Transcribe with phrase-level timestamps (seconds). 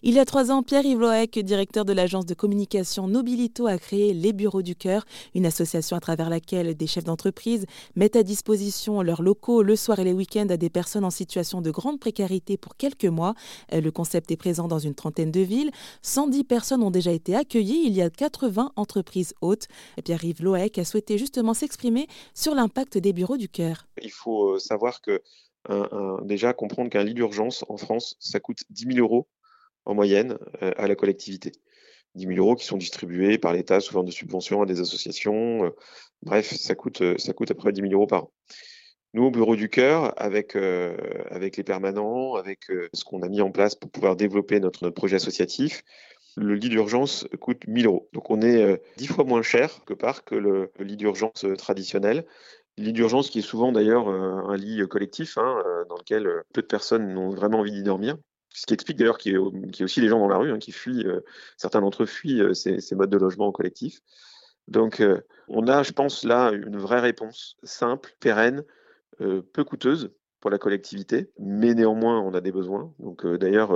[0.00, 4.14] Il y a trois ans, Pierre-Yves Loec, directeur de l'agence de communication Nobilito, a créé
[4.14, 9.02] Les Bureaux du Cœur, une association à travers laquelle des chefs d'entreprise mettent à disposition
[9.02, 12.56] leurs locaux le soir et les week-ends à des personnes en situation de grande précarité
[12.56, 13.34] pour quelques mois.
[13.72, 15.72] Euh, le concept est présent dans une trentaine de villes.
[16.02, 17.82] 110 personnes ont déjà été accueillies.
[17.84, 19.66] Il y a 80 entreprises hautes.
[20.04, 23.88] Pierre-Yves Loec a souhaité justement s'exprimer sur l'impact des Bureaux du Cœur.
[24.00, 25.20] Il faut euh, savoir que
[26.22, 29.26] déjà comprendre qu'un lit d'urgence en France, ça coûte 10 000 euros
[29.88, 31.52] en moyenne euh, à la collectivité.
[32.14, 35.64] 10 000 euros qui sont distribués par l'État sous forme de subventions à des associations.
[35.64, 35.70] Euh,
[36.22, 38.32] bref, ça coûte, euh, ça coûte à peu près 10 000 euros par an.
[39.14, 43.50] Nous, au Bureau du Cœur, avec, avec les permanents, avec ce qu'on a mis en
[43.50, 45.82] place pour pouvoir développer notre, notre projet associatif,
[46.36, 48.10] le lit d'urgence coûte 1000 euros.
[48.12, 52.26] Donc on est dix fois moins cher que par que le, lit d'urgence traditionnel.
[52.76, 56.66] Le lit d'urgence qui est souvent d'ailleurs un lit collectif, hein, dans lequel peu de
[56.66, 58.18] personnes n'ont vraiment envie d'y dormir.
[58.50, 60.72] Ce qui explique d'ailleurs qu'il y, ait aussi des gens dans la rue hein, qui
[60.72, 61.20] fuient, euh,
[61.56, 64.00] certains d'entre eux fuient euh, ces, modes de logement collectif.
[64.68, 68.64] Donc euh, on a, je pense, là une vraie réponse simple, pérenne,
[69.18, 72.94] peu coûteuse pour la collectivité, mais néanmoins on a des besoins.
[73.00, 73.72] Donc d'ailleurs,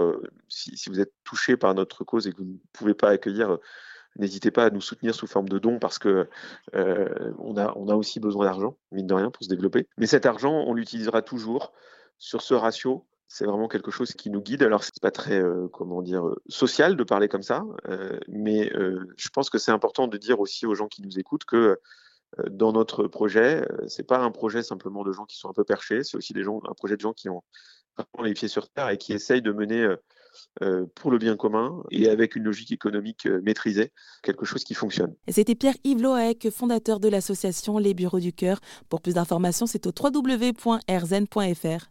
[0.48, 3.58] si, vous êtes touché par notre cause et que vous ne pouvez pas accueillir,
[4.14, 6.28] n'hésitez pas à nous soutenir sous forme de dons parce que
[6.74, 9.88] on, a, on a aussi besoin d'argent, mine de rien, pour se développer.
[9.98, 11.72] Mais cet argent, on l'utilisera toujours
[12.18, 14.62] sur ce ratio c'est vraiment quelque chose qui nous guide.
[14.62, 15.68] Alors, c'est pas très, euh,
[16.02, 18.70] dire, euh, social de parler comme ça, euh, mais
[19.16, 21.78] je pense que c'est important de dire aussi aux gens qui nous écoutent que
[22.50, 26.02] dans notre projet, c'est pas un projet simplement de gens qui sont un peu perchés,
[26.02, 27.42] c'est aussi des gens, un projet de gens qui ont
[27.96, 29.86] vraiment les pieds sur terre et qui essayent de mener
[30.94, 35.14] pour le bien commun et avec une logique économique maîtrisée, quelque chose qui fonctionne.
[35.28, 38.60] C'était Pierre-Yves Loec, fondateur de l'association Les Bureaux du Cœur.
[38.88, 41.88] Pour plus d'informations, c'est au www.rzen.fr.